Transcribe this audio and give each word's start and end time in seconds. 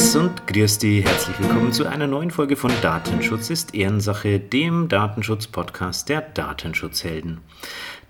Servus 0.00 0.16
und 0.16 0.46
grüß 0.46 0.78
dich. 0.78 1.04
Herzlich 1.04 1.38
willkommen 1.40 1.72
zu 1.72 1.86
einer 1.86 2.06
neuen 2.06 2.30
Folge 2.30 2.56
von 2.56 2.72
Datenschutz 2.80 3.50
ist 3.50 3.74
Ehrensache, 3.74 4.40
dem 4.40 4.88
Datenschutz-Podcast 4.88 6.08
der 6.08 6.22
Datenschutzhelden. 6.22 7.40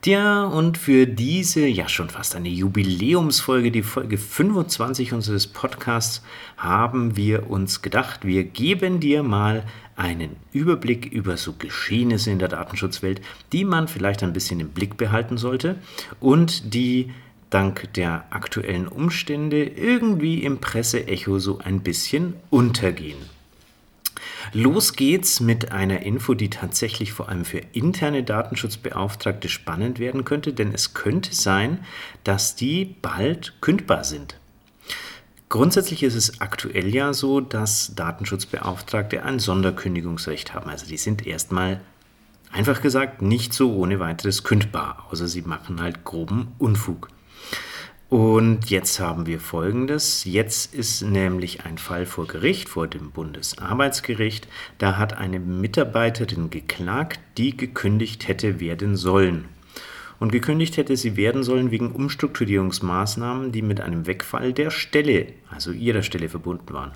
Tja, 0.00 0.44
und 0.44 0.78
für 0.78 1.06
diese, 1.06 1.66
ja 1.66 1.88
schon 1.88 2.08
fast 2.08 2.36
eine 2.36 2.48
Jubiläumsfolge, 2.48 3.72
die 3.72 3.82
Folge 3.82 4.18
25 4.18 5.12
unseres 5.12 5.48
Podcasts, 5.48 6.22
haben 6.56 7.16
wir 7.16 7.50
uns 7.50 7.82
gedacht, 7.82 8.24
wir 8.24 8.44
geben 8.44 9.00
dir 9.00 9.24
mal 9.24 9.64
einen 9.96 10.36
Überblick 10.52 11.06
über 11.06 11.36
so 11.36 11.54
Geschehnisse 11.58 12.30
in 12.30 12.38
der 12.38 12.48
Datenschutzwelt, 12.48 13.20
die 13.52 13.64
man 13.64 13.88
vielleicht 13.88 14.22
ein 14.22 14.32
bisschen 14.32 14.60
im 14.60 14.68
Blick 14.68 14.96
behalten 14.96 15.38
sollte 15.38 15.76
und 16.20 16.72
die 16.72 17.10
dank 17.50 17.92
der 17.94 18.24
aktuellen 18.30 18.88
Umstände 18.88 19.64
irgendwie 19.64 20.42
im 20.42 20.58
Presseecho 20.58 21.38
so 21.38 21.58
ein 21.58 21.80
bisschen 21.80 22.34
untergehen. 22.48 23.18
Los 24.52 24.94
geht's 24.94 25.40
mit 25.40 25.70
einer 25.70 26.00
Info, 26.00 26.34
die 26.34 26.50
tatsächlich 26.50 27.12
vor 27.12 27.28
allem 27.28 27.44
für 27.44 27.60
interne 27.72 28.24
Datenschutzbeauftragte 28.24 29.48
spannend 29.48 29.98
werden 29.98 30.24
könnte, 30.24 30.52
denn 30.52 30.72
es 30.72 30.94
könnte 30.94 31.34
sein, 31.34 31.84
dass 32.24 32.56
die 32.56 32.96
bald 33.00 33.54
kündbar 33.60 34.04
sind. 34.04 34.36
Grundsätzlich 35.48 36.02
ist 36.02 36.14
es 36.14 36.40
aktuell 36.40 36.94
ja 36.94 37.12
so, 37.12 37.40
dass 37.40 37.94
Datenschutzbeauftragte 37.96 39.24
ein 39.24 39.38
Sonderkündigungsrecht 39.38 40.54
haben. 40.54 40.70
Also 40.70 40.86
die 40.86 40.96
sind 40.96 41.26
erstmal 41.26 41.80
einfach 42.52 42.80
gesagt 42.82 43.22
nicht 43.22 43.52
so 43.52 43.74
ohne 43.74 43.98
weiteres 44.00 44.44
kündbar, 44.44 45.06
außer 45.10 45.26
sie 45.28 45.42
machen 45.42 45.80
halt 45.80 46.04
groben 46.04 46.52
Unfug. 46.58 47.08
Und 48.10 48.70
jetzt 48.70 48.98
haben 48.98 49.26
wir 49.26 49.38
Folgendes. 49.38 50.24
Jetzt 50.24 50.74
ist 50.74 51.02
nämlich 51.02 51.64
ein 51.64 51.78
Fall 51.78 52.06
vor 52.06 52.26
Gericht, 52.26 52.68
vor 52.68 52.88
dem 52.88 53.12
Bundesarbeitsgericht. 53.12 54.48
Da 54.78 54.96
hat 54.98 55.16
eine 55.16 55.38
Mitarbeiterin 55.38 56.50
geklagt, 56.50 57.20
die 57.38 57.56
gekündigt 57.56 58.26
hätte 58.26 58.58
werden 58.58 58.96
sollen. 58.96 59.44
Und 60.18 60.32
gekündigt 60.32 60.76
hätte 60.76 60.96
sie 60.96 61.16
werden 61.16 61.44
sollen 61.44 61.70
wegen 61.70 61.92
Umstrukturierungsmaßnahmen, 61.92 63.52
die 63.52 63.62
mit 63.62 63.80
einem 63.80 64.08
Wegfall 64.08 64.52
der 64.52 64.70
Stelle, 64.70 65.28
also 65.48 65.70
ihrer 65.70 66.02
Stelle 66.02 66.28
verbunden 66.28 66.74
waren. 66.74 66.90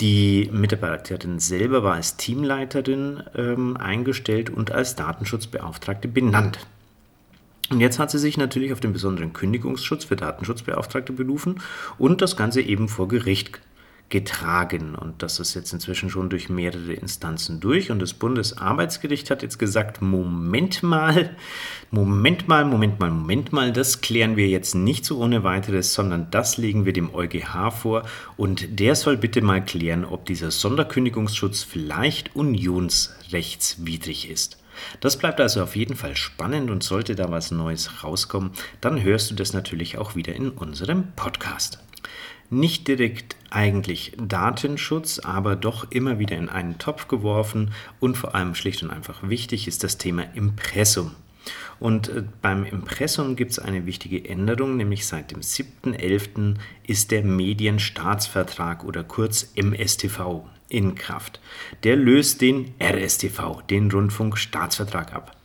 Die 0.00 0.50
Mitarbeiterin 0.52 1.38
selber 1.38 1.84
war 1.84 1.94
als 1.94 2.16
Teamleiterin 2.16 3.22
ähm, 3.36 3.76
eingestellt 3.76 4.48
und 4.48 4.72
als 4.72 4.96
Datenschutzbeauftragte 4.96 6.08
benannt. 6.08 6.66
Und 7.70 7.80
jetzt 7.80 7.98
hat 7.98 8.10
sie 8.10 8.18
sich 8.18 8.36
natürlich 8.36 8.72
auf 8.72 8.80
den 8.80 8.92
besonderen 8.92 9.32
Kündigungsschutz 9.32 10.04
für 10.04 10.16
Datenschutzbeauftragte 10.16 11.12
berufen 11.12 11.60
und 11.98 12.20
das 12.20 12.36
Ganze 12.36 12.60
eben 12.60 12.88
vor 12.88 13.08
Gericht 13.08 13.60
getragen. 14.10 14.94
Und 14.94 15.22
das 15.22 15.40
ist 15.40 15.54
jetzt 15.54 15.72
inzwischen 15.72 16.10
schon 16.10 16.28
durch 16.28 16.48
mehrere 16.48 16.92
Instanzen 16.92 17.58
durch. 17.60 17.90
Und 17.90 18.00
das 18.00 18.12
Bundesarbeitsgericht 18.14 19.30
hat 19.30 19.42
jetzt 19.42 19.58
gesagt, 19.58 20.02
Moment 20.02 20.82
mal, 20.82 21.34
Moment 21.90 22.46
mal, 22.46 22.64
Moment 22.64 23.00
mal, 23.00 23.10
Moment 23.10 23.52
mal, 23.52 23.72
das 23.72 24.02
klären 24.02 24.36
wir 24.36 24.46
jetzt 24.48 24.74
nicht 24.74 25.04
so 25.04 25.18
ohne 25.18 25.42
weiteres, 25.42 25.94
sondern 25.94 26.30
das 26.30 26.58
legen 26.58 26.84
wir 26.84 26.92
dem 26.92 27.14
EuGH 27.14 27.70
vor. 27.72 28.04
Und 28.36 28.78
der 28.78 28.94
soll 28.94 29.16
bitte 29.16 29.40
mal 29.42 29.64
klären, 29.64 30.04
ob 30.04 30.26
dieser 30.26 30.50
Sonderkündigungsschutz 30.50 31.62
vielleicht 31.62 32.36
unionsrechtswidrig 32.36 34.30
ist. 34.30 34.58
Das 35.00 35.18
bleibt 35.18 35.40
also 35.40 35.62
auf 35.62 35.76
jeden 35.76 35.96
Fall 35.96 36.16
spannend 36.16 36.70
und 36.70 36.82
sollte 36.82 37.14
da 37.14 37.30
was 37.30 37.50
Neues 37.50 38.04
rauskommen, 38.04 38.52
dann 38.80 39.02
hörst 39.02 39.30
du 39.30 39.34
das 39.34 39.52
natürlich 39.52 39.98
auch 39.98 40.14
wieder 40.14 40.34
in 40.34 40.50
unserem 40.50 41.12
Podcast. 41.16 41.78
Nicht 42.50 42.88
direkt 42.88 43.36
eigentlich 43.50 44.12
Datenschutz, 44.18 45.18
aber 45.18 45.56
doch 45.56 45.90
immer 45.90 46.18
wieder 46.18 46.36
in 46.36 46.48
einen 46.48 46.78
Topf 46.78 47.08
geworfen 47.08 47.72
und 48.00 48.16
vor 48.16 48.34
allem 48.34 48.54
schlicht 48.54 48.82
und 48.82 48.90
einfach 48.90 49.28
wichtig 49.28 49.66
ist 49.66 49.82
das 49.82 49.98
Thema 49.98 50.22
Impressum. 50.34 51.12
Und 51.80 52.08
äh, 52.08 52.22
beim 52.42 52.64
Impressum 52.64 53.36
gibt 53.36 53.52
es 53.52 53.58
eine 53.58 53.86
wichtige 53.86 54.28
Änderung, 54.28 54.76
nämlich 54.76 55.06
seit 55.06 55.30
dem 55.30 55.40
7.11. 55.40 56.54
ist 56.86 57.10
der 57.10 57.22
Medienstaatsvertrag 57.24 58.84
oder 58.84 59.04
kurz 59.04 59.52
MSTV 59.54 60.44
in 60.74 60.94
Kraft. 60.94 61.40
Der 61.84 61.96
löst 61.96 62.40
den 62.40 62.74
RSTV, 62.82 63.62
den 63.70 63.90
Rundfunkstaatsvertrag 63.90 65.14
ab. 65.14 65.36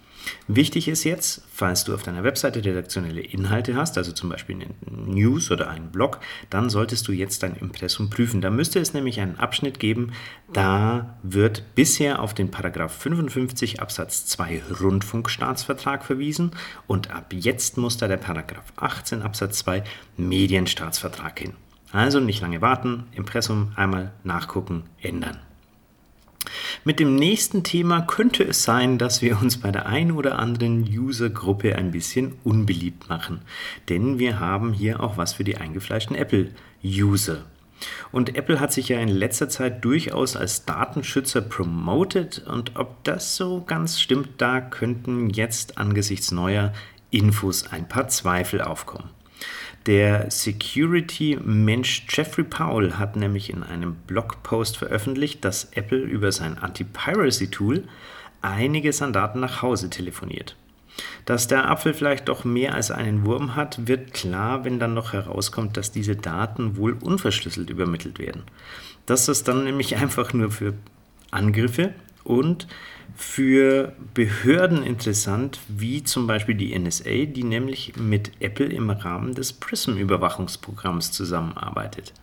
Wichtig 0.48 0.88
ist 0.88 1.04
jetzt, 1.04 1.44
falls 1.52 1.84
du 1.84 1.94
auf 1.94 2.04
deiner 2.04 2.24
Webseite 2.24 2.64
redaktionelle 2.64 3.22
Inhalte 3.22 3.76
hast, 3.76 3.98
also 3.98 4.12
zum 4.12 4.30
Beispiel 4.30 4.56
eine 4.56 4.68
News 4.90 5.52
oder 5.52 5.70
einen 5.70 5.92
Blog, 5.92 6.20
dann 6.50 6.70
solltest 6.70 7.08
du 7.08 7.12
jetzt 7.12 7.44
dein 7.44 7.56
Impressum 7.56 8.10
prüfen. 8.10 8.42
Da 8.42 8.50
müsste 8.50 8.80
es 8.80 8.94
nämlich 8.94 9.20
einen 9.20 9.38
Abschnitt 9.38 9.80
geben, 9.80 10.12
da 10.52 11.18
wird 11.24 11.76
bisher 11.76 12.22
auf 12.22 12.34
den 12.34 12.52
Paragraph 12.52 12.94
55 12.94 13.80
Absatz 13.80 14.26
2 14.26 14.62
Rundfunkstaatsvertrag 14.82 16.04
verwiesen 16.04 16.52
und 16.88 17.12
ab 17.12 17.32
jetzt 17.34 17.78
muss 17.78 17.98
da 17.98 18.08
der 18.08 18.18
Paragraph 18.18 18.74
18 18.76 19.22
Absatz 19.22 19.60
2 19.60 19.84
Medienstaatsvertrag 20.18 21.40
hin. 21.40 21.54
Also 21.92 22.20
nicht 22.20 22.42
lange 22.42 22.62
warten, 22.62 23.06
Impressum 23.12 23.72
einmal 23.76 24.12
nachgucken, 24.24 24.84
ändern. 25.02 25.40
Mit 26.84 27.00
dem 27.00 27.16
nächsten 27.16 27.64
Thema 27.64 28.02
könnte 28.02 28.44
es 28.44 28.64
sein, 28.64 28.98
dass 28.98 29.22
wir 29.22 29.40
uns 29.42 29.58
bei 29.58 29.72
der 29.72 29.86
einen 29.88 30.12
oder 30.12 30.40
anderen 30.40 30.84
User-Gruppe 30.84 31.76
ein 31.76 31.92
bisschen 31.92 32.34
unbeliebt 32.44 33.10
machen. 33.10 33.42
Denn 33.90 34.20
wir 34.20 34.40
haben 34.40 34.74
hier 34.74 35.02
auch 35.02 35.18
was 35.18 35.34
für 35.34 35.44
die 35.44 35.58
eingefleischten 35.58 36.16
Apple-User. 36.16 37.44
Und 38.12 38.36
Apple 38.36 38.60
hat 38.60 38.74
sich 38.74 38.90
ja 38.90 39.00
in 39.00 39.10
letzter 39.10 39.50
Zeit 39.50 39.84
durchaus 39.86 40.36
als 40.36 40.66
Datenschützer 40.66 41.42
promoted 41.42 42.46
und 42.48 42.76
ob 42.76 43.04
das 43.04 43.36
so 43.38 43.64
ganz 43.66 44.02
stimmt, 44.02 44.30
da 44.38 44.60
könnten 44.60 45.30
jetzt 45.30 45.78
angesichts 45.78 46.32
neuer 46.32 46.74
Infos 47.10 47.68
ein 47.72 47.88
paar 47.88 48.10
Zweifel 48.10 48.62
aufkommen. 48.62 49.10
Der 49.86 50.30
Security-Mensch 50.30 52.06
Jeffrey 52.10 52.44
Powell 52.44 52.94
hat 52.94 53.16
nämlich 53.16 53.50
in 53.50 53.64
einem 53.64 53.96
Blogpost 54.08 54.78
veröffentlicht, 54.78 55.44
dass 55.46 55.72
Apple 55.72 56.00
über 56.00 56.32
sein 56.32 56.58
Anti-Piracy-Tool 56.58 57.86
einiges 58.42 59.02
an 59.02 59.14
Daten 59.14 59.40
nach 59.40 59.62
Hause 59.62 59.90
telefoniert. 59.90 60.56
Dass 61.26 61.48
der 61.48 61.70
Apfel 61.70 61.94
vielleicht 61.94 62.28
doch 62.28 62.44
mehr 62.44 62.76
als 62.76 62.92
einen 62.92 63.26
Wurm 63.26 63.56
hat, 63.56 63.88
wird 63.88 64.14
klar, 64.14 64.66
wenn 64.66 64.80
dann 64.80 64.94
noch 64.94 65.14
herauskommt, 65.14 65.78
dass 65.78 65.92
diese 65.92 66.16
Daten 66.16 66.76
wohl 66.76 66.98
unverschlüsselt 67.02 67.70
übermittelt 67.70 68.20
werden. 68.20 68.44
Das 69.06 69.30
ist 69.30 69.48
dann 69.48 69.64
nämlich 69.64 69.96
einfach 70.02 70.34
nur 70.34 70.52
für 70.52 70.74
Angriffe 71.32 71.94
und 72.24 72.68
für 73.16 73.94
Behörden 74.14 74.84
interessant, 74.84 75.60
wie 75.68 76.04
zum 76.04 76.26
Beispiel 76.26 76.56
die 76.56 76.78
NSA, 76.78 77.26
die 77.26 77.44
nämlich 77.44 77.94
mit 77.98 78.32
Apple 78.40 78.68
im 78.68 78.90
Rahmen 78.90 79.34
des 79.34 79.52
PRISM-Überwachungsprogramms 79.54 81.12
zusammenarbeitet. 81.12 82.14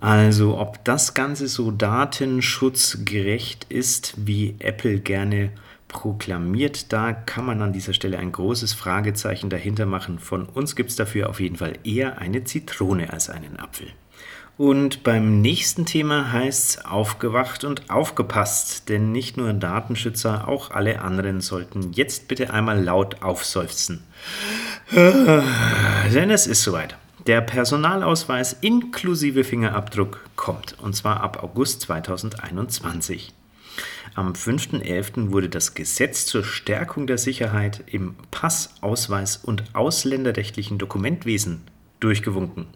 Also 0.00 0.58
ob 0.58 0.84
das 0.84 1.14
Ganze 1.14 1.48
so 1.48 1.70
datenschutzgerecht 1.70 3.66
ist, 3.68 4.14
wie 4.26 4.56
Apple 4.58 4.98
gerne 4.98 5.52
proklamiert, 5.88 6.92
da 6.92 7.12
kann 7.12 7.46
man 7.46 7.62
an 7.62 7.72
dieser 7.72 7.92
Stelle 7.92 8.18
ein 8.18 8.32
großes 8.32 8.72
Fragezeichen 8.72 9.48
dahinter 9.48 9.86
machen. 9.86 10.18
Von 10.18 10.46
uns 10.46 10.74
gibt 10.74 10.90
es 10.90 10.96
dafür 10.96 11.30
auf 11.30 11.38
jeden 11.38 11.56
Fall 11.56 11.78
eher 11.84 12.18
eine 12.18 12.42
Zitrone 12.44 13.12
als 13.12 13.30
einen 13.30 13.58
Apfel. 13.58 13.88
Und 14.58 15.02
beim 15.02 15.40
nächsten 15.40 15.86
Thema 15.86 16.30
heißt 16.30 16.78
es 16.78 16.84
aufgewacht 16.84 17.64
und 17.64 17.90
aufgepasst, 17.90 18.88
denn 18.88 19.10
nicht 19.10 19.36
nur 19.36 19.52
Datenschützer, 19.54 20.46
auch 20.46 20.70
alle 20.70 21.00
anderen 21.00 21.40
sollten 21.40 21.92
jetzt 21.92 22.28
bitte 22.28 22.52
einmal 22.52 22.82
laut 22.82 23.22
aufseufzen. 23.22 24.04
denn 24.92 26.30
es 26.30 26.46
ist 26.46 26.62
soweit. 26.62 26.96
Der 27.26 27.40
Personalausweis 27.40 28.52
inklusive 28.52 29.44
Fingerabdruck 29.44 30.20
kommt, 30.36 30.76
und 30.80 30.94
zwar 30.94 31.22
ab 31.22 31.42
August 31.42 31.82
2021. 31.82 33.32
Am 34.14 34.32
5.11. 34.32 35.30
wurde 35.30 35.48
das 35.48 35.74
Gesetz 35.74 36.26
zur 36.26 36.44
Stärkung 36.44 37.06
der 37.06 37.16
Sicherheit 37.16 37.84
im 37.86 38.16
Pass-, 38.30 38.74
Ausweis- 38.82 39.36
und 39.36 39.64
ausländerrechtlichen 39.72 40.76
Dokumentwesen 40.78 41.62
durchgewunken. 42.00 42.66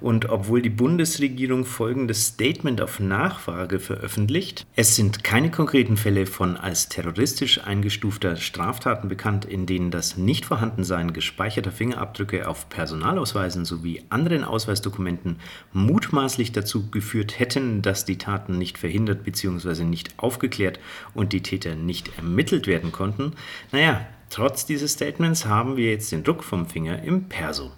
Und 0.00 0.28
obwohl 0.28 0.62
die 0.62 0.70
Bundesregierung 0.70 1.64
folgendes 1.64 2.26
Statement 2.26 2.80
auf 2.80 3.00
Nachfrage 3.00 3.80
veröffentlicht, 3.80 4.66
es 4.76 4.94
sind 4.94 5.24
keine 5.24 5.50
konkreten 5.50 5.96
Fälle 5.96 6.26
von 6.26 6.56
als 6.56 6.88
terroristisch 6.88 7.64
eingestufter 7.64 8.36
Straftaten 8.36 9.08
bekannt, 9.08 9.44
in 9.44 9.66
denen 9.66 9.90
das 9.90 10.16
Nichtvorhandensein 10.16 11.12
gespeicherter 11.12 11.72
Fingerabdrücke 11.72 12.46
auf 12.46 12.68
Personalausweisen 12.68 13.64
sowie 13.64 14.02
anderen 14.08 14.44
Ausweisdokumenten 14.44 15.40
mutmaßlich 15.72 16.52
dazu 16.52 16.90
geführt 16.90 17.38
hätten, 17.38 17.82
dass 17.82 18.04
die 18.04 18.18
Taten 18.18 18.58
nicht 18.58 18.78
verhindert 18.78 19.24
bzw. 19.24 19.84
nicht 19.84 20.18
aufgeklärt 20.18 20.78
und 21.14 21.32
die 21.32 21.42
Täter 21.42 21.74
nicht 21.74 22.16
ermittelt 22.16 22.66
werden 22.66 22.92
konnten. 22.92 23.32
Naja, 23.72 24.06
trotz 24.30 24.66
dieses 24.66 24.92
Statements 24.92 25.46
haben 25.46 25.76
wir 25.76 25.90
jetzt 25.90 26.12
den 26.12 26.24
Druck 26.24 26.44
vom 26.44 26.66
Finger 26.66 27.02
im 27.02 27.24
Perso. 27.28 27.72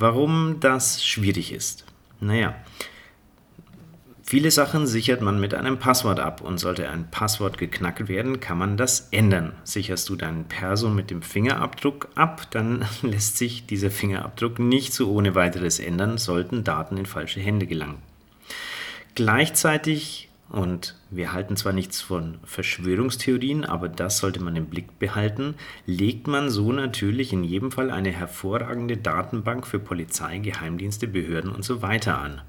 Warum 0.00 0.60
das 0.60 1.04
schwierig 1.04 1.52
ist. 1.52 1.84
Naja, 2.20 2.54
Viele 4.22 4.52
Sachen 4.52 4.86
sichert 4.86 5.22
man 5.22 5.40
mit 5.40 5.54
einem 5.54 5.80
Passwort 5.80 6.20
ab 6.20 6.40
und 6.40 6.58
sollte 6.58 6.88
ein 6.88 7.10
Passwort 7.10 7.58
geknackt 7.58 8.06
werden, 8.06 8.38
kann 8.38 8.58
man 8.58 8.76
das 8.76 9.08
ändern. 9.10 9.54
Sicherst 9.64 10.08
du 10.08 10.14
deinen 10.14 10.44
Perso 10.44 10.88
mit 10.88 11.10
dem 11.10 11.20
Fingerabdruck 11.20 12.10
ab, 12.14 12.46
dann 12.52 12.86
lässt 13.02 13.38
sich 13.38 13.66
dieser 13.66 13.90
Fingerabdruck 13.90 14.60
nicht 14.60 14.94
so 14.94 15.10
ohne 15.10 15.34
weiteres 15.34 15.80
ändern, 15.80 16.16
sollten 16.16 16.62
Daten 16.62 16.96
in 16.96 17.06
falsche 17.06 17.40
Hände 17.40 17.66
gelangen. 17.66 17.98
Gleichzeitig, 19.16 20.29
und 20.50 20.96
wir 21.10 21.32
halten 21.32 21.56
zwar 21.56 21.72
nichts 21.72 22.00
von 22.00 22.38
Verschwörungstheorien, 22.44 23.64
aber 23.64 23.88
das 23.88 24.18
sollte 24.18 24.42
man 24.42 24.56
im 24.56 24.66
Blick 24.66 24.98
behalten, 24.98 25.54
legt 25.86 26.26
man 26.26 26.50
so 26.50 26.72
natürlich 26.72 27.32
in 27.32 27.44
jedem 27.44 27.70
Fall 27.70 27.90
eine 27.90 28.10
hervorragende 28.10 28.96
Datenbank 28.96 29.66
für 29.66 29.78
Polizei, 29.78 30.38
Geheimdienste, 30.38 31.06
Behörden 31.06 31.52
und 31.52 31.64
so 31.64 31.82
weiter 31.82 32.18
an. 32.18 32.42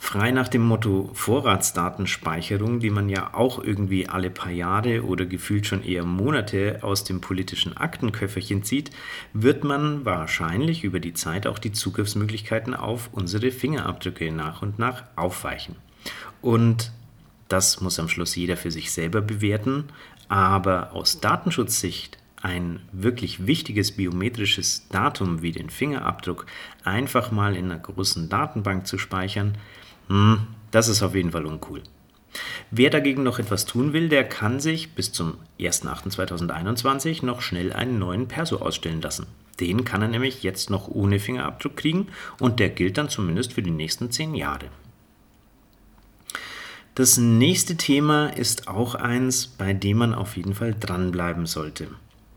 Frei 0.00 0.30
nach 0.30 0.48
dem 0.48 0.62
Motto 0.62 1.10
Vorratsdatenspeicherung, 1.12 2.80
die 2.80 2.88
man 2.88 3.08
ja 3.08 3.34
auch 3.34 3.62
irgendwie 3.62 4.08
alle 4.08 4.30
paar 4.30 4.52
Jahre 4.52 5.04
oder 5.04 5.26
gefühlt 5.26 5.66
schon 5.66 5.82
eher 5.82 6.04
Monate 6.04 6.78
aus 6.82 7.04
dem 7.04 7.20
politischen 7.20 7.76
Aktenköfferchen 7.76 8.62
zieht, 8.62 8.90
wird 9.34 9.64
man 9.64 10.04
wahrscheinlich 10.04 10.84
über 10.84 11.00
die 11.00 11.14
Zeit 11.14 11.46
auch 11.46 11.58
die 11.58 11.72
Zugriffsmöglichkeiten 11.72 12.74
auf 12.74 13.10
unsere 13.12 13.50
Fingerabdrücke 13.50 14.30
nach 14.32 14.62
und 14.62 14.78
nach 14.78 15.02
aufweichen. 15.16 15.76
Und 16.42 16.92
das 17.48 17.80
muss 17.80 17.98
am 17.98 18.08
Schluss 18.08 18.36
jeder 18.36 18.56
für 18.56 18.70
sich 18.70 18.92
selber 18.92 19.20
bewerten, 19.20 19.84
aber 20.28 20.92
aus 20.92 21.20
Datenschutzsicht 21.20 22.18
ein 22.42 22.80
wirklich 22.92 23.46
wichtiges 23.46 23.92
biometrisches 23.92 24.86
Datum 24.90 25.42
wie 25.42 25.52
den 25.52 25.70
Fingerabdruck 25.70 26.46
einfach 26.84 27.30
mal 27.32 27.56
in 27.56 27.66
einer 27.66 27.80
großen 27.80 28.28
Datenbank 28.28 28.86
zu 28.86 28.98
speichern, 28.98 29.58
hm, 30.08 30.46
das 30.70 30.88
ist 30.88 31.02
auf 31.02 31.14
jeden 31.14 31.32
Fall 31.32 31.46
uncool. 31.46 31.82
Wer 32.70 32.90
dagegen 32.90 33.22
noch 33.22 33.38
etwas 33.38 33.64
tun 33.64 33.92
will, 33.92 34.08
der 34.08 34.24
kann 34.24 34.60
sich 34.60 34.94
bis 34.94 35.12
zum 35.12 35.38
1.8.2021 35.58 37.24
noch 37.24 37.40
schnell 37.40 37.72
einen 37.72 37.98
neuen 37.98 38.28
Perso 38.28 38.58
ausstellen 38.58 39.00
lassen. 39.00 39.26
Den 39.60 39.84
kann 39.84 40.02
er 40.02 40.08
nämlich 40.08 40.42
jetzt 40.42 40.70
noch 40.70 40.88
ohne 40.88 41.18
Fingerabdruck 41.18 41.76
kriegen 41.76 42.08
und 42.38 42.60
der 42.60 42.68
gilt 42.68 42.98
dann 42.98 43.08
zumindest 43.08 43.54
für 43.54 43.62
die 43.62 43.70
nächsten 43.70 44.10
zehn 44.10 44.34
Jahre. 44.34 44.66
Das 46.98 47.16
nächste 47.16 47.76
Thema 47.76 48.26
ist 48.26 48.66
auch 48.66 48.96
eins, 48.96 49.46
bei 49.46 49.72
dem 49.72 49.98
man 49.98 50.14
auf 50.14 50.36
jeden 50.36 50.52
Fall 50.52 50.74
dranbleiben 50.74 51.46
sollte. 51.46 51.86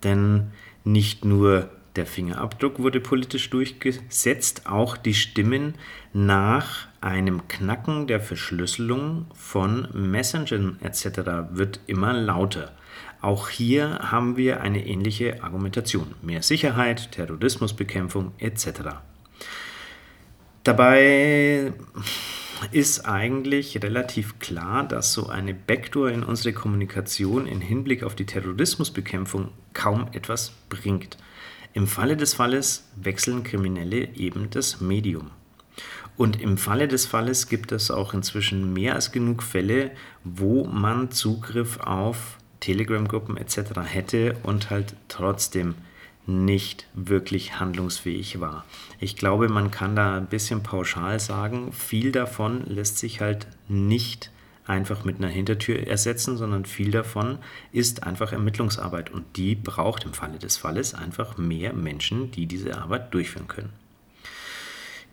Denn 0.04 0.52
nicht 0.84 1.26
nur 1.26 1.72
der 1.96 2.06
Fingerabdruck 2.06 2.78
wurde 2.78 3.00
politisch 3.00 3.50
durchgesetzt, 3.50 4.68
auch 4.68 4.98
die 4.98 5.16
Stimmen 5.16 5.74
nach 6.14 6.88
einem 7.02 7.48
Knacken 7.48 8.06
der 8.06 8.20
Verschlüsselung 8.20 9.26
von 9.34 9.88
Messengern 9.94 10.78
etc. 10.84 11.22
wird 11.54 11.80
immer 11.88 12.14
lauter. 12.14 12.72
Auch 13.20 13.50
hier 13.50 14.12
haben 14.12 14.38
wir 14.38 14.62
eine 14.62 14.86
ähnliche 14.86 15.42
Argumentation. 15.42 16.14
Mehr 16.22 16.44
Sicherheit, 16.44 17.12
Terrorismusbekämpfung 17.14 18.34
etc. 18.38 18.68
Dabei 20.64 21.74
ist 22.72 23.06
eigentlich 23.06 23.82
relativ 23.82 24.40
klar, 24.40 24.88
dass 24.88 25.14
so 25.14 25.28
eine 25.28 25.54
Backdoor 25.54 26.10
in 26.10 26.24
unsere 26.24 26.54
Kommunikation 26.54 27.48
im 27.48 27.62
Hinblick 27.62 28.04
auf 28.04 28.16
die 28.16 28.26
Terrorismusbekämpfung 28.26 29.50
kaum 29.74 30.08
etwas 30.12 30.54
bringt. 30.70 31.18
Im 31.74 31.88
Falle 31.88 32.18
des 32.18 32.34
Falles 32.34 32.90
wechseln 32.96 33.44
Kriminelle 33.44 34.10
eben 34.16 34.50
das 34.50 34.82
Medium. 34.82 35.32
Und 36.18 36.42
im 36.42 36.58
Falle 36.58 36.88
des 36.88 37.06
Falles 37.06 37.48
gibt 37.48 37.72
es 37.72 37.90
auch 37.90 38.14
inzwischen 38.14 38.74
mehr 38.74 38.96
als 38.96 39.12
genug 39.12 39.42
Fälle, 39.42 39.92
wo 40.24 40.66
man 40.66 41.12
Zugriff 41.12 41.80
auf 41.80 42.38
Telegram-Gruppen 42.60 43.38
etc. 43.38 43.82
hätte 43.86 44.36
und 44.44 44.70
halt 44.70 44.96
trotzdem 45.08 45.76
nicht 46.26 46.88
wirklich 46.94 47.60
handlungsfähig 47.60 48.40
war. 48.40 48.66
Ich 49.00 49.16
glaube, 49.16 49.50
man 49.50 49.72
kann 49.72 49.96
da 49.96 50.16
ein 50.16 50.28
bisschen 50.28 50.64
pauschal 50.64 51.20
sagen, 51.20 51.74
viel 51.74 52.12
davon 52.12 52.64
lässt 52.68 52.98
sich 52.98 53.22
halt 53.22 53.48
nicht 53.68 54.32
einfach 54.68 55.04
mit 55.04 55.18
einer 55.18 55.28
Hintertür 55.28 55.88
ersetzen, 55.88 56.38
sondern 56.38 56.66
viel 56.66 56.92
davon 56.92 57.40
ist 57.72 58.04
einfach 58.04 58.32
Ermittlungsarbeit 58.32 59.10
und 59.10 59.26
die 59.36 59.56
braucht 59.56 60.06
im 60.06 60.14
Falle 60.14 60.38
des 60.38 60.58
Falles 60.58 60.94
einfach 60.94 61.38
mehr 61.38 61.74
Menschen, 61.74 62.32
die 62.32 62.46
diese 62.46 62.78
Arbeit 62.78 63.14
durchführen 63.14 63.48
können. 63.48 63.74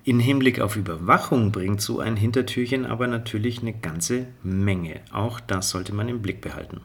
In 0.04 0.20
Hinblick 0.20 0.60
auf 0.60 0.76
Überwachung 0.76 1.52
bringt 1.52 1.82
so 1.82 2.00
ein 2.00 2.16
Hintertürchen 2.16 2.86
aber 2.86 3.06
natürlich 3.06 3.60
eine 3.60 3.74
ganze 3.74 4.26
Menge. 4.42 5.00
Auch 5.12 5.40
das 5.40 5.70
sollte 5.70 5.94
man 5.94 6.08
im 6.08 6.22
Blick 6.22 6.40
behalten. 6.40 6.80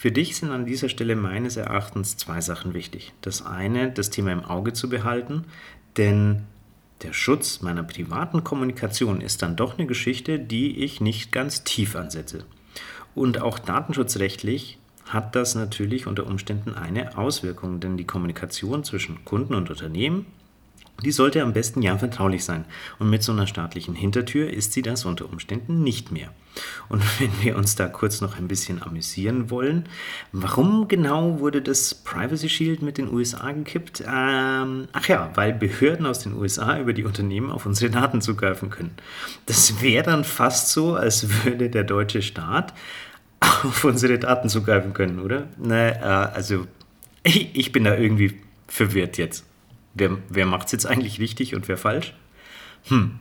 Für 0.00 0.10
dich 0.10 0.34
sind 0.34 0.50
an 0.50 0.64
dieser 0.64 0.88
Stelle 0.88 1.14
meines 1.14 1.58
Erachtens 1.58 2.16
zwei 2.16 2.40
Sachen 2.40 2.72
wichtig. 2.72 3.12
Das 3.20 3.44
eine, 3.44 3.90
das 3.90 4.08
Thema 4.08 4.32
im 4.32 4.42
Auge 4.42 4.72
zu 4.72 4.88
behalten, 4.88 5.44
denn 5.98 6.44
der 7.02 7.12
Schutz 7.12 7.60
meiner 7.60 7.82
privaten 7.82 8.42
Kommunikation 8.42 9.20
ist 9.20 9.42
dann 9.42 9.56
doch 9.56 9.76
eine 9.76 9.86
Geschichte, 9.86 10.38
die 10.38 10.82
ich 10.82 11.02
nicht 11.02 11.32
ganz 11.32 11.64
tief 11.64 11.96
ansetze. 11.96 12.46
Und 13.14 13.42
auch 13.42 13.58
datenschutzrechtlich 13.58 14.78
hat 15.04 15.36
das 15.36 15.54
natürlich 15.54 16.06
unter 16.06 16.26
Umständen 16.26 16.72
eine 16.72 17.18
Auswirkung, 17.18 17.80
denn 17.80 17.98
die 17.98 18.06
Kommunikation 18.06 18.84
zwischen 18.84 19.26
Kunden 19.26 19.52
und 19.52 19.68
Unternehmen 19.68 20.24
die 21.04 21.12
sollte 21.12 21.42
am 21.42 21.52
besten 21.52 21.82
ja 21.82 21.96
vertraulich 21.98 22.44
sein. 22.44 22.64
Und 22.98 23.10
mit 23.10 23.22
so 23.22 23.32
einer 23.32 23.46
staatlichen 23.46 23.94
Hintertür 23.94 24.50
ist 24.50 24.72
sie 24.72 24.82
das 24.82 25.04
unter 25.04 25.28
Umständen 25.30 25.82
nicht 25.82 26.12
mehr. 26.12 26.28
Und 26.88 27.02
wenn 27.20 27.30
wir 27.42 27.56
uns 27.56 27.76
da 27.76 27.88
kurz 27.88 28.20
noch 28.20 28.36
ein 28.38 28.48
bisschen 28.48 28.82
amüsieren 28.82 29.50
wollen, 29.50 29.88
warum 30.32 30.88
genau 30.88 31.40
wurde 31.40 31.62
das 31.62 31.94
Privacy 31.94 32.48
Shield 32.48 32.82
mit 32.82 32.98
den 32.98 33.12
USA 33.12 33.52
gekippt? 33.52 34.02
Ähm, 34.06 34.88
ach 34.92 35.08
ja, 35.08 35.30
weil 35.34 35.52
Behörden 35.52 36.06
aus 36.06 36.20
den 36.20 36.34
USA 36.34 36.78
über 36.78 36.92
die 36.92 37.04
Unternehmen 37.04 37.50
auf 37.50 37.66
unsere 37.66 37.90
Daten 37.90 38.20
zugreifen 38.20 38.70
können. 38.70 38.92
Das 39.46 39.82
wäre 39.82 40.04
dann 40.04 40.24
fast 40.24 40.70
so, 40.70 40.94
als 40.94 41.44
würde 41.44 41.70
der 41.70 41.84
deutsche 41.84 42.22
Staat 42.22 42.74
auf 43.40 43.84
unsere 43.84 44.18
Daten 44.18 44.48
zugreifen 44.48 44.92
können, 44.92 45.18
oder? 45.18 45.48
Ne, 45.56 45.98
äh, 46.00 46.04
also 46.04 46.66
ich, 47.22 47.50
ich 47.54 47.72
bin 47.72 47.84
da 47.84 47.96
irgendwie 47.96 48.40
verwirrt 48.68 49.18
jetzt. 49.18 49.44
Wer, 49.94 50.18
wer 50.28 50.46
macht 50.46 50.66
es 50.66 50.72
jetzt 50.72 50.86
eigentlich 50.86 51.20
richtig 51.20 51.54
und 51.54 51.68
wer 51.68 51.76
falsch? 51.76 52.14
Hm. 52.84 53.18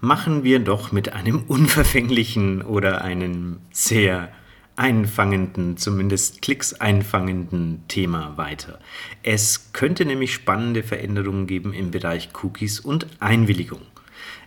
Machen 0.00 0.44
wir 0.44 0.60
doch 0.60 0.92
mit 0.92 1.12
einem 1.12 1.42
unverfänglichen 1.48 2.62
oder 2.62 3.02
einem 3.02 3.58
sehr 3.72 4.30
einfangenden, 4.76 5.76
zumindest 5.76 6.40
Klicks 6.40 6.72
einfangenden 6.72 7.82
Thema 7.88 8.36
weiter. 8.36 8.78
Es 9.24 9.72
könnte 9.72 10.04
nämlich 10.04 10.32
spannende 10.32 10.84
Veränderungen 10.84 11.48
geben 11.48 11.72
im 11.72 11.90
Bereich 11.90 12.28
Cookies 12.42 12.78
und 12.78 13.08
Einwilligung. 13.18 13.80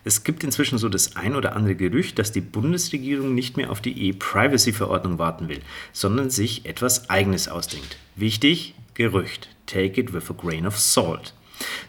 Es 0.04 0.24
gibt 0.24 0.44
inzwischen 0.44 0.78
so 0.78 0.90
das 0.90 1.16
ein 1.16 1.36
oder 1.36 1.56
andere 1.56 1.76
Gerücht, 1.76 2.18
dass 2.18 2.32
die 2.32 2.42
Bundesregierung 2.42 3.36
nicht 3.36 3.58
mehr 3.58 3.72
auf 3.72 3.82
die 3.82 4.08
E-Privacy-Verordnung 4.08 5.20
warten 5.20 5.50
will, 5.50 5.60
sondern 5.92 6.30
sich 6.30 6.66
etwas 6.66 7.10
Eigenes 7.10 7.48
ausdenkt. 7.48 7.98
Wichtig, 8.16 8.74
Gerücht. 8.94 9.50
Take 9.66 10.00
it 10.00 10.14
with 10.14 10.30
a 10.30 10.34
grain 10.34 10.66
of 10.68 10.78
salt. 10.78 11.34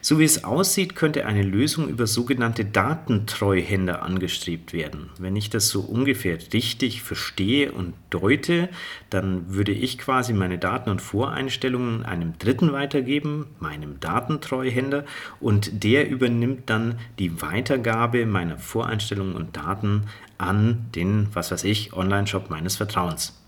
So 0.01 0.19
wie 0.19 0.23
es 0.23 0.43
aussieht, 0.43 0.95
könnte 0.95 1.25
eine 1.25 1.43
Lösung 1.43 1.87
über 1.87 2.07
sogenannte 2.07 2.65
Datentreuhänder 2.65 4.03
angestrebt 4.03 4.73
werden. 4.73 5.09
Wenn 5.17 5.35
ich 5.35 5.49
das 5.49 5.69
so 5.69 5.81
ungefähr 5.81 6.37
richtig 6.53 7.01
verstehe 7.01 7.71
und 7.71 7.93
deute, 8.09 8.69
dann 9.09 9.53
würde 9.53 9.71
ich 9.71 9.97
quasi 9.97 10.33
meine 10.33 10.57
Daten 10.57 10.89
und 10.89 11.01
Voreinstellungen 11.01 12.03
einem 12.03 12.37
Dritten 12.37 12.71
weitergeben, 12.71 13.47
meinem 13.59 13.99
Datentreuhänder, 13.99 15.05
und 15.39 15.83
der 15.83 16.09
übernimmt 16.09 16.69
dann 16.69 16.99
die 17.19 17.41
Weitergabe 17.41 18.25
meiner 18.25 18.57
Voreinstellungen 18.57 19.35
und 19.35 19.55
Daten 19.57 20.03
an 20.37 20.85
den, 20.95 21.29
was 21.33 21.51
weiß 21.51 21.63
ich, 21.63 21.93
Online-Shop 21.93 22.49
meines 22.49 22.75
Vertrauens. 22.75 23.42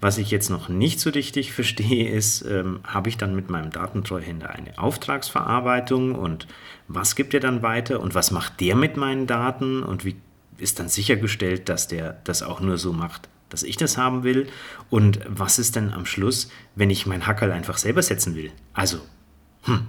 Was 0.00 0.18
ich 0.18 0.30
jetzt 0.30 0.50
noch 0.50 0.68
nicht 0.68 1.00
so 1.00 1.10
richtig 1.10 1.52
verstehe, 1.52 2.10
ist, 2.10 2.42
ähm, 2.42 2.80
habe 2.84 3.08
ich 3.08 3.16
dann 3.16 3.34
mit 3.34 3.50
meinem 3.50 3.70
Datentreuhänder 3.70 4.50
eine 4.50 4.78
Auftragsverarbeitung 4.78 6.14
und 6.14 6.46
was 6.88 7.16
gibt 7.16 7.34
er 7.34 7.40
dann 7.40 7.62
weiter 7.62 8.00
und 8.00 8.14
was 8.14 8.30
macht 8.30 8.60
der 8.60 8.76
mit 8.76 8.96
meinen 8.96 9.26
Daten 9.26 9.82
und 9.82 10.04
wie 10.04 10.16
ist 10.58 10.78
dann 10.78 10.88
sichergestellt, 10.88 11.68
dass 11.68 11.88
der 11.88 12.20
das 12.24 12.42
auch 12.42 12.60
nur 12.60 12.78
so 12.78 12.92
macht, 12.92 13.28
dass 13.48 13.62
ich 13.62 13.76
das 13.76 13.98
haben 13.98 14.22
will 14.22 14.48
und 14.90 15.20
was 15.28 15.58
ist 15.58 15.76
denn 15.76 15.92
am 15.92 16.06
Schluss, 16.06 16.50
wenn 16.74 16.90
ich 16.90 17.06
mein 17.06 17.26
Hackerl 17.26 17.52
einfach 17.52 17.78
selber 17.78 18.02
setzen 18.02 18.34
will? 18.34 18.52
Also, 18.72 19.00
hm. 19.62 19.86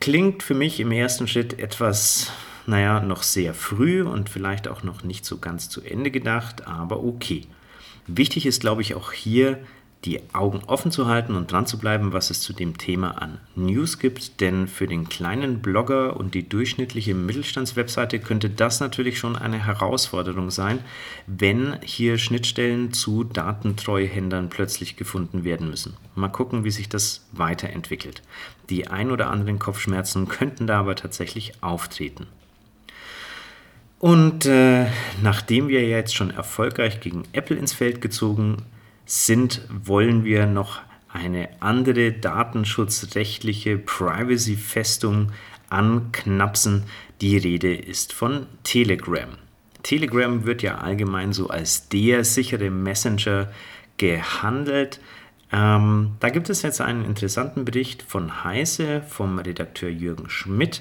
Klingt 0.00 0.42
für 0.42 0.54
mich 0.54 0.80
im 0.80 0.92
ersten 0.92 1.28
Schritt 1.28 1.58
etwas, 1.58 2.32
naja, 2.66 3.00
noch 3.00 3.22
sehr 3.22 3.52
früh 3.52 4.02
und 4.02 4.30
vielleicht 4.30 4.66
auch 4.66 4.82
noch 4.82 5.02
nicht 5.04 5.26
so 5.26 5.36
ganz 5.36 5.68
zu 5.68 5.82
Ende 5.82 6.10
gedacht, 6.10 6.66
aber 6.66 7.04
okay. 7.04 7.46
Wichtig 8.06 8.46
ist, 8.46 8.60
glaube 8.60 8.82
ich, 8.82 8.94
auch 8.94 9.12
hier 9.12 9.58
die 10.04 10.20
Augen 10.32 10.62
offen 10.66 10.90
zu 10.90 11.06
halten 11.06 11.34
und 11.34 11.52
dran 11.52 11.66
zu 11.66 11.78
bleiben, 11.78 12.12
was 12.12 12.30
es 12.30 12.40
zu 12.40 12.54
dem 12.54 12.78
Thema 12.78 13.20
an 13.20 13.38
News 13.54 13.98
gibt, 13.98 14.40
denn 14.40 14.66
für 14.66 14.86
den 14.86 15.08
kleinen 15.08 15.60
Blogger 15.60 16.16
und 16.16 16.34
die 16.34 16.48
durchschnittliche 16.48 17.14
Mittelstandswebseite 17.14 18.18
könnte 18.18 18.48
das 18.48 18.80
natürlich 18.80 19.18
schon 19.18 19.36
eine 19.36 19.66
Herausforderung 19.66 20.50
sein, 20.50 20.78
wenn 21.26 21.78
hier 21.82 22.16
Schnittstellen 22.16 22.92
zu 22.92 23.24
Datentreuhändern 23.24 24.48
plötzlich 24.48 24.96
gefunden 24.96 25.44
werden 25.44 25.68
müssen. 25.68 25.96
Mal 26.14 26.28
gucken, 26.28 26.64
wie 26.64 26.70
sich 26.70 26.88
das 26.88 27.26
weiterentwickelt. 27.32 28.22
Die 28.70 28.88
ein 28.88 29.10
oder 29.10 29.28
anderen 29.28 29.58
Kopfschmerzen 29.58 30.28
könnten 30.28 30.66
da 30.66 30.80
aber 30.80 30.96
tatsächlich 30.96 31.62
auftreten. 31.62 32.26
Und 34.00 34.46
äh, 34.46 34.86
nachdem 35.22 35.68
wir 35.68 35.86
jetzt 35.86 36.16
schon 36.16 36.30
erfolgreich 36.30 37.00
gegen 37.00 37.24
Apple 37.32 37.56
ins 37.56 37.74
Feld 37.74 38.00
gezogen 38.00 38.56
sind, 39.04 39.60
wollen 39.68 40.24
wir 40.24 40.46
noch 40.46 40.80
eine 41.12 41.50
andere 41.60 42.12
datenschutzrechtliche 42.12 43.76
Privacy-Festung 43.76 45.32
anknapsen. 45.68 46.84
Die 47.20 47.36
Rede 47.36 47.74
ist 47.74 48.14
von 48.14 48.46
Telegram. 48.62 49.28
Telegram 49.82 50.46
wird 50.46 50.62
ja 50.62 50.78
allgemein 50.78 51.34
so 51.34 51.48
als 51.48 51.90
der 51.90 52.24
sichere 52.24 52.70
Messenger 52.70 53.52
gehandelt. 53.98 55.00
Ähm, 55.52 56.12
da 56.20 56.30
gibt 56.30 56.48
es 56.48 56.62
jetzt 56.62 56.80
einen 56.80 57.04
interessanten 57.04 57.66
Bericht 57.66 58.02
von 58.02 58.44
Heise 58.44 59.02
vom 59.02 59.38
Redakteur 59.38 59.90
Jürgen 59.90 60.30
Schmidt, 60.30 60.80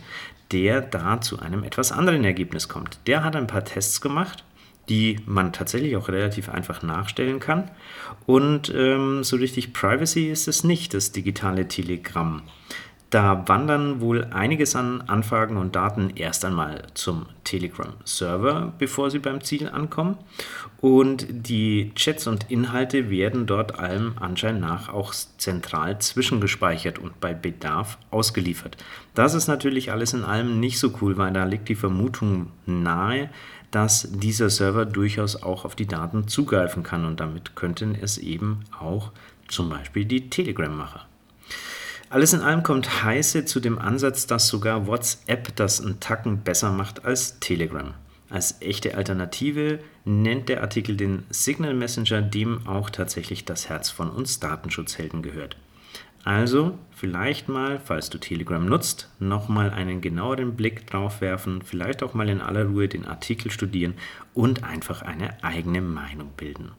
der 0.51 0.81
da 0.81 1.21
zu 1.21 1.39
einem 1.39 1.63
etwas 1.63 1.91
anderen 1.91 2.23
Ergebnis 2.23 2.67
kommt. 2.67 2.99
Der 3.07 3.23
hat 3.23 3.35
ein 3.35 3.47
paar 3.47 3.63
Tests 3.63 4.01
gemacht 4.01 4.43
die 4.89 5.19
man 5.25 5.53
tatsächlich 5.53 5.95
auch 5.95 6.09
relativ 6.09 6.49
einfach 6.49 6.81
nachstellen 6.81 7.39
kann. 7.39 7.69
Und 8.25 8.73
ähm, 8.75 9.23
so 9.23 9.37
richtig 9.37 9.71
Privacy 9.73 10.29
ist 10.29 10.47
es 10.47 10.63
nicht, 10.63 10.93
das 10.93 11.11
digitale 11.11 11.67
Telegramm. 11.67 12.41
Da 13.09 13.47
wandern 13.47 14.01
wohl 14.01 14.25
einiges 14.25 14.75
an 14.75 15.01
Anfragen 15.01 15.57
und 15.57 15.75
Daten 15.75 16.11
erst 16.15 16.45
einmal 16.45 16.83
zum 16.93 17.25
Telegram-Server, 17.43 18.73
bevor 18.77 19.09
sie 19.09 19.17
beim 19.17 19.41
Ziel 19.41 19.67
ankommen. 19.67 20.17
Und 20.79 21.25
die 21.27 21.91
Chats 21.95 22.27
und 22.27 22.51
Inhalte 22.51 23.09
werden 23.09 23.47
dort 23.47 23.79
allem 23.79 24.13
Anschein 24.19 24.59
nach 24.59 24.89
auch 24.89 25.11
zentral 25.13 25.97
zwischengespeichert 25.97 26.99
und 26.99 27.19
bei 27.19 27.33
Bedarf 27.33 27.97
ausgeliefert. 28.11 28.77
Das 29.15 29.33
ist 29.33 29.47
natürlich 29.47 29.91
alles 29.91 30.13
in 30.13 30.23
allem 30.23 30.59
nicht 30.59 30.77
so 30.77 30.93
cool, 31.01 31.17
weil 31.17 31.33
da 31.33 31.45
liegt 31.45 31.67
die 31.67 31.75
Vermutung 31.75 32.51
nahe, 32.67 33.31
dass 33.71 34.07
dieser 34.11 34.51
Server 34.51 34.85
durchaus 34.85 35.41
auch 35.41 35.65
auf 35.65 35.75
die 35.75 35.87
Daten 35.87 36.27
zugreifen 36.27 36.83
kann 36.83 37.05
und 37.05 37.19
damit 37.19 37.55
könnten 37.55 37.95
es 37.99 38.19
eben 38.19 38.61
auch 38.79 39.11
zum 39.47 39.69
Beispiel 39.69 40.05
die 40.05 40.29
Telegram-Macher. 40.29 41.07
Alles 42.11 42.33
in 42.33 42.41
allem 42.41 42.63
kommt 42.63 43.03
Heiße 43.03 43.45
zu 43.45 43.59
dem 43.59 43.77
Ansatz, 43.77 44.25
dass 44.25 44.47
sogar 44.47 44.87
WhatsApp 44.87 45.55
das 45.55 45.79
einen 45.79 45.99
Tacken 45.99 46.39
besser 46.41 46.71
macht 46.71 47.05
als 47.05 47.39
Telegram. 47.39 47.93
Als 48.31 48.61
echte 48.61 48.95
Alternative 48.95 49.79
nennt 50.05 50.49
der 50.49 50.61
Artikel 50.61 50.97
den 50.97 51.23
Signal 51.29 51.75
Messenger, 51.75 52.23
dem 52.23 52.65
auch 52.67 52.89
tatsächlich 52.89 53.45
das 53.45 53.69
Herz 53.69 53.91
von 53.91 54.09
uns 54.09 54.39
Datenschutzhelden 54.39 55.21
gehört. 55.21 55.55
Also 56.23 56.77
vielleicht 56.95 57.47
mal, 57.47 57.79
falls 57.79 58.09
du 58.09 58.17
Telegram 58.17 58.65
nutzt, 58.65 59.09
nochmal 59.19 59.69
einen 59.69 60.01
genaueren 60.01 60.55
Blick 60.55 60.87
drauf 60.87 61.21
werfen, 61.21 61.61
vielleicht 61.61 62.01
auch 62.01 62.15
mal 62.15 62.27
in 62.27 62.41
aller 62.41 62.65
Ruhe 62.65 62.87
den 62.87 63.05
Artikel 63.05 63.51
studieren 63.51 63.93
und 64.33 64.63
einfach 64.63 65.03
eine 65.03 65.43
eigene 65.43 65.81
Meinung 65.81 66.31
bilden. 66.35 66.71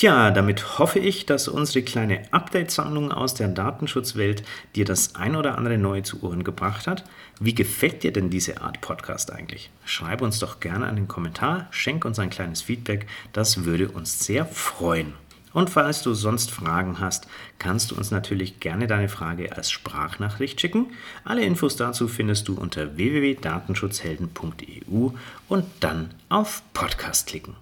Tja, 0.00 0.30
damit 0.30 0.78
hoffe 0.78 0.98
ich, 0.98 1.26
dass 1.26 1.46
unsere 1.46 1.84
kleine 1.84 2.22
Update-Sammlung 2.32 3.12
aus 3.12 3.34
der 3.34 3.48
Datenschutzwelt 3.48 4.42
dir 4.74 4.86
das 4.86 5.14
ein 5.14 5.36
oder 5.36 5.58
andere 5.58 5.76
Neue 5.76 6.02
zu 6.02 6.22
Ohren 6.22 6.42
gebracht 6.42 6.86
hat. 6.86 7.04
Wie 7.38 7.54
gefällt 7.54 8.02
dir 8.02 8.10
denn 8.10 8.30
diese 8.30 8.62
Art 8.62 8.80
Podcast 8.80 9.30
eigentlich? 9.30 9.68
Schreib 9.84 10.22
uns 10.22 10.38
doch 10.38 10.58
gerne 10.58 10.86
einen 10.86 11.06
Kommentar, 11.06 11.66
schenk 11.70 12.06
uns 12.06 12.18
ein 12.18 12.30
kleines 12.30 12.62
Feedback, 12.62 13.06
das 13.34 13.66
würde 13.66 13.90
uns 13.90 14.24
sehr 14.24 14.46
freuen. 14.46 15.12
Und 15.52 15.68
falls 15.68 16.00
du 16.00 16.14
sonst 16.14 16.50
Fragen 16.50 16.98
hast, 16.98 17.26
kannst 17.58 17.90
du 17.90 17.94
uns 17.94 18.10
natürlich 18.10 18.58
gerne 18.58 18.86
deine 18.86 19.10
Frage 19.10 19.54
als 19.54 19.70
Sprachnachricht 19.70 20.62
schicken. 20.62 20.86
Alle 21.24 21.44
Infos 21.44 21.76
dazu 21.76 22.08
findest 22.08 22.48
du 22.48 22.54
unter 22.54 22.96
www.datenschutzhelden.eu 22.96 25.10
und 25.50 25.66
dann 25.80 26.14
auf 26.30 26.62
Podcast 26.72 27.26
klicken. 27.26 27.54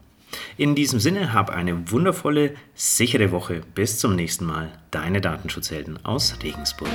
In 0.56 0.74
diesem 0.74 1.00
Sinne, 1.00 1.32
hab 1.32 1.50
eine 1.50 1.90
wundervolle, 1.90 2.54
sichere 2.74 3.30
Woche. 3.30 3.62
Bis 3.74 3.98
zum 3.98 4.16
nächsten 4.16 4.44
Mal. 4.44 4.78
Deine 4.90 5.20
Datenschutzhelden 5.20 6.04
aus 6.04 6.36
Regensburg. 6.42 6.90